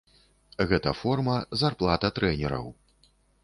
[0.71, 2.65] Гэта форма, зарплата трэнераў.